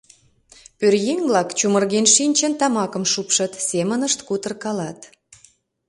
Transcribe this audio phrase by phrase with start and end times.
[0.77, 4.99] Пӧръеҥ-влак, чумырген шинчын, тамакым шупшыт, семынышт кутыркалат.